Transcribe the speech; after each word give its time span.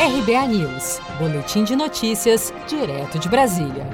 RBA 0.00 0.48
News, 0.48 0.98
Boletim 1.18 1.62
de 1.62 1.76
Notícias, 1.76 2.54
direto 2.66 3.18
de 3.18 3.28
Brasília. 3.28 3.86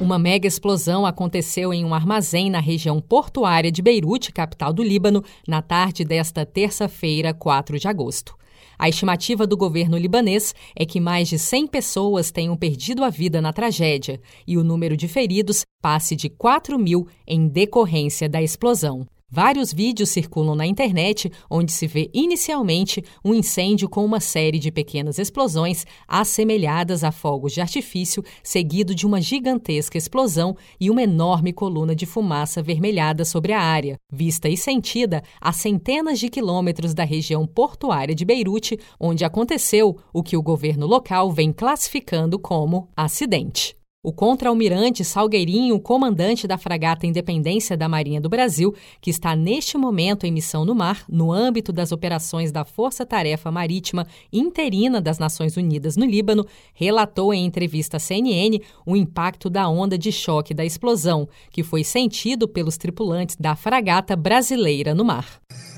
Uma 0.00 0.20
mega 0.20 0.46
explosão 0.46 1.04
aconteceu 1.04 1.74
em 1.74 1.84
um 1.84 1.92
armazém 1.92 2.48
na 2.48 2.60
região 2.60 3.00
portuária 3.00 3.72
de 3.72 3.82
Beirute, 3.82 4.30
capital 4.30 4.72
do 4.72 4.84
Líbano, 4.84 5.24
na 5.48 5.60
tarde 5.60 6.04
desta 6.04 6.46
terça-feira, 6.46 7.34
4 7.34 7.76
de 7.76 7.88
agosto. 7.88 8.36
A 8.78 8.88
estimativa 8.88 9.48
do 9.48 9.56
governo 9.56 9.98
libanês 9.98 10.54
é 10.76 10.86
que 10.86 11.00
mais 11.00 11.26
de 11.26 11.40
100 11.40 11.66
pessoas 11.66 12.30
tenham 12.30 12.56
perdido 12.56 13.02
a 13.02 13.10
vida 13.10 13.40
na 13.40 13.52
tragédia 13.52 14.20
e 14.46 14.56
o 14.56 14.62
número 14.62 14.96
de 14.96 15.08
feridos 15.08 15.64
passe 15.82 16.14
de 16.14 16.28
4 16.28 16.78
mil 16.78 17.08
em 17.26 17.48
decorrência 17.48 18.28
da 18.28 18.40
explosão. 18.40 19.04
Vários 19.36 19.70
vídeos 19.70 20.08
circulam 20.08 20.54
na 20.54 20.66
internet 20.66 21.30
onde 21.50 21.70
se 21.70 21.86
vê 21.86 22.08
inicialmente 22.14 23.04
um 23.22 23.34
incêndio 23.34 23.86
com 23.86 24.02
uma 24.02 24.18
série 24.18 24.58
de 24.58 24.72
pequenas 24.72 25.18
explosões 25.18 25.84
assemelhadas 26.08 27.04
a 27.04 27.12
fogos 27.12 27.52
de 27.52 27.60
artifício, 27.60 28.24
seguido 28.42 28.94
de 28.94 29.04
uma 29.04 29.20
gigantesca 29.20 29.98
explosão 29.98 30.56
e 30.80 30.88
uma 30.88 31.02
enorme 31.02 31.52
coluna 31.52 31.94
de 31.94 32.06
fumaça 32.06 32.60
avermelhada 32.60 33.26
sobre 33.26 33.52
a 33.52 33.60
área, 33.60 33.98
vista 34.10 34.48
e 34.48 34.56
sentida 34.56 35.22
a 35.38 35.52
centenas 35.52 36.18
de 36.18 36.30
quilômetros 36.30 36.94
da 36.94 37.04
região 37.04 37.46
portuária 37.46 38.14
de 38.14 38.24
Beirute, 38.24 38.80
onde 38.98 39.22
aconteceu 39.22 39.98
o 40.14 40.22
que 40.22 40.34
o 40.34 40.42
governo 40.42 40.86
local 40.86 41.30
vem 41.30 41.52
classificando 41.52 42.38
como 42.38 42.88
acidente. 42.96 43.76
O 44.06 44.12
contra-almirante 44.12 45.04
Salgueirinho, 45.04 45.80
comandante 45.80 46.46
da 46.46 46.56
fragata 46.56 47.08
Independência 47.08 47.76
da 47.76 47.88
Marinha 47.88 48.20
do 48.20 48.28
Brasil, 48.28 48.72
que 49.00 49.10
está 49.10 49.34
neste 49.34 49.76
momento 49.76 50.24
em 50.24 50.30
missão 50.30 50.64
no 50.64 50.76
mar, 50.76 51.04
no 51.08 51.32
âmbito 51.32 51.72
das 51.72 51.90
operações 51.90 52.52
da 52.52 52.64
Força 52.64 53.04
Tarefa 53.04 53.50
Marítima 53.50 54.06
Interina 54.32 55.00
das 55.00 55.18
Nações 55.18 55.56
Unidas 55.56 55.96
no 55.96 56.06
Líbano, 56.06 56.46
relatou 56.72 57.34
em 57.34 57.44
entrevista 57.44 57.96
à 57.96 57.98
CNN 57.98 58.60
o 58.86 58.94
impacto 58.94 59.50
da 59.50 59.68
onda 59.68 59.98
de 59.98 60.12
choque 60.12 60.54
da 60.54 60.64
explosão, 60.64 61.28
que 61.50 61.64
foi 61.64 61.82
sentido 61.82 62.46
pelos 62.46 62.76
tripulantes 62.76 63.34
da 63.34 63.56
fragata 63.56 64.14
brasileira 64.14 64.94
no 64.94 65.04
mar. 65.04 65.26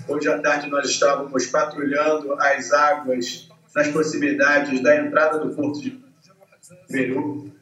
Hoje 0.07 0.29
à 0.29 0.39
tarde 0.39 0.69
nós 0.69 0.87
estávamos 0.87 1.47
patrulhando 1.47 2.35
as 2.35 2.75
águas 2.75 3.49
nas 3.75 3.89
proximidades 3.89 4.83
da 4.83 5.03
entrada 5.03 5.39
do 5.39 5.55
porto 5.55 5.81
de 5.81 6.08
Peru 6.91 7.53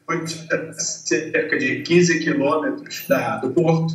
cerca 0.77 1.57
de 1.57 1.81
15 1.81 2.19
quilômetros 2.19 3.07
do 3.41 3.49
porto. 3.51 3.93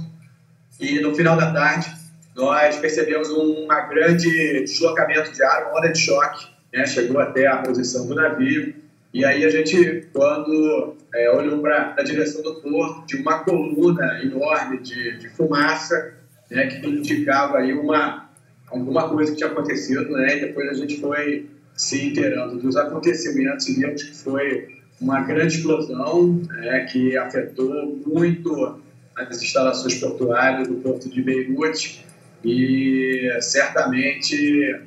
E 0.78 1.00
no 1.00 1.14
final 1.14 1.36
da 1.36 1.52
tarde, 1.52 1.90
nós 2.36 2.76
percebemos 2.76 3.30
um 3.30 3.66
grande 3.88 4.64
deslocamento 4.64 5.32
de 5.32 5.42
ar, 5.42 5.68
uma 5.68 5.78
onda 5.78 5.88
de 5.88 5.98
choque, 5.98 6.46
né? 6.72 6.86
chegou 6.86 7.20
até 7.20 7.46
a 7.46 7.58
posição 7.58 8.06
do 8.06 8.14
navio. 8.14 8.74
E 9.12 9.24
aí 9.24 9.44
a 9.44 9.50
gente, 9.50 10.08
quando 10.12 10.96
é, 11.14 11.30
olhou 11.30 11.60
para 11.60 11.94
a 11.98 12.02
direção 12.02 12.42
do 12.42 12.54
porto, 12.56 13.06
de 13.06 13.16
uma 13.16 13.40
coluna 13.44 14.22
enorme 14.22 14.78
de, 14.78 15.18
de 15.18 15.28
fumaça, 15.30 16.14
né, 16.50 16.66
que 16.66 16.86
indicava 16.86 17.58
aí 17.58 17.74
uma, 17.74 18.30
alguma 18.68 19.08
coisa 19.08 19.32
que 19.32 19.38
tinha 19.38 19.50
acontecido, 19.50 20.10
né? 20.12 20.38
E 20.38 20.40
depois 20.40 20.68
a 20.70 20.74
gente 20.74 20.98
foi 21.00 21.48
se 21.74 22.08
inteirando 22.08 22.58
dos 22.58 22.76
acontecimentos 22.76 23.68
e 23.68 23.74
vimos 23.74 24.02
que 24.02 24.16
foi 24.16 24.81
uma 25.02 25.20
grande 25.20 25.56
explosão 25.56 26.40
né, 26.48 26.86
que 26.90 27.16
afetou 27.16 28.00
muito 28.06 28.80
as 29.16 29.42
instalações 29.42 29.98
portuárias 29.98 30.68
do 30.68 30.76
porto 30.76 31.08
de 31.10 31.20
Beirute 31.20 32.06
e 32.44 33.28
certamente 33.40 34.80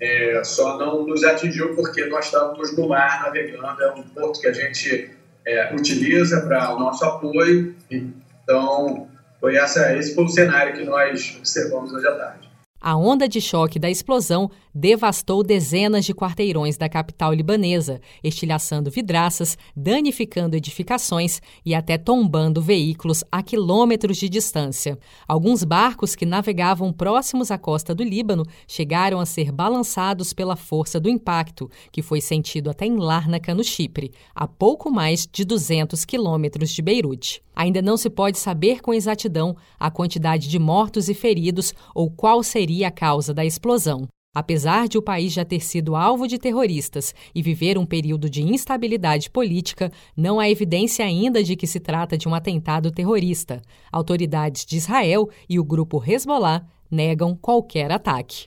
é, 0.00 0.44
só 0.44 0.78
não 0.78 1.06
nos 1.06 1.24
atingiu 1.24 1.74
porque 1.74 2.04
nós 2.04 2.26
estávamos 2.26 2.76
no 2.76 2.88
mar 2.88 3.22
navegando, 3.22 3.82
é 3.82 3.92
um 3.92 4.02
porto 4.02 4.40
que 4.40 4.46
a 4.46 4.52
gente 4.52 5.10
é, 5.46 5.74
utiliza 5.74 6.42
para 6.42 6.74
o 6.74 6.78
nosso 6.78 7.04
apoio, 7.04 7.74
então 7.90 9.08
foi 9.40 9.56
essa, 9.56 9.96
esse 9.96 10.14
foi 10.14 10.24
o 10.24 10.28
cenário 10.28 10.74
que 10.74 10.84
nós 10.84 11.36
observamos 11.38 11.92
hoje 11.92 12.06
à 12.06 12.12
tarde. 12.12 12.43
A 12.86 12.94
onda 12.98 13.26
de 13.26 13.40
choque 13.40 13.78
da 13.78 13.88
explosão 13.88 14.50
devastou 14.74 15.42
dezenas 15.42 16.04
de 16.04 16.12
quarteirões 16.12 16.76
da 16.76 16.86
capital 16.86 17.32
libanesa, 17.32 17.98
estilhaçando 18.22 18.90
vidraças, 18.90 19.56
danificando 19.74 20.54
edificações 20.54 21.40
e 21.64 21.74
até 21.74 21.96
tombando 21.96 22.60
veículos 22.60 23.24
a 23.32 23.42
quilômetros 23.42 24.18
de 24.18 24.28
distância. 24.28 24.98
Alguns 25.26 25.64
barcos 25.64 26.14
que 26.14 26.26
navegavam 26.26 26.92
próximos 26.92 27.50
à 27.50 27.56
costa 27.56 27.94
do 27.94 28.04
Líbano 28.04 28.44
chegaram 28.68 29.18
a 29.18 29.24
ser 29.24 29.50
balançados 29.50 30.34
pela 30.34 30.54
força 30.54 31.00
do 31.00 31.08
impacto, 31.08 31.70
que 31.90 32.02
foi 32.02 32.20
sentido 32.20 32.68
até 32.68 32.84
em 32.84 32.98
Lárnaca, 32.98 33.54
no 33.54 33.64
Chipre, 33.64 34.12
a 34.34 34.46
pouco 34.46 34.90
mais 34.90 35.26
de 35.26 35.42
200 35.42 36.04
quilômetros 36.04 36.68
de 36.68 36.82
Beirute. 36.82 37.42
Ainda 37.56 37.80
não 37.80 37.96
se 37.96 38.10
pode 38.10 38.36
saber 38.38 38.80
com 38.82 38.92
exatidão 38.92 39.56
a 39.78 39.90
quantidade 39.90 40.48
de 40.48 40.58
mortos 40.58 41.08
e 41.08 41.14
feridos 41.14 41.72
ou 41.94 42.10
qual 42.10 42.42
seria 42.74 42.88
a 42.88 42.90
causa 42.90 43.32
da 43.32 43.44
explosão. 43.44 44.08
Apesar 44.34 44.88
de 44.88 44.98
o 44.98 45.02
país 45.02 45.32
já 45.32 45.44
ter 45.44 45.60
sido 45.60 45.94
alvo 45.94 46.26
de 46.26 46.38
terroristas 46.38 47.14
e 47.32 47.40
viver 47.40 47.78
um 47.78 47.86
período 47.86 48.28
de 48.28 48.42
instabilidade 48.42 49.30
política, 49.30 49.92
não 50.16 50.40
há 50.40 50.50
evidência 50.50 51.04
ainda 51.04 51.40
de 51.40 51.54
que 51.54 51.68
se 51.68 51.78
trata 51.78 52.18
de 52.18 52.28
um 52.28 52.34
atentado 52.34 52.90
terrorista. 52.90 53.62
Autoridades 53.92 54.64
de 54.64 54.76
Israel 54.76 55.28
e 55.48 55.60
o 55.60 55.64
grupo 55.64 56.02
Hezbollah 56.04 56.66
negam 56.90 57.36
qualquer 57.36 57.92
ataque. 57.92 58.46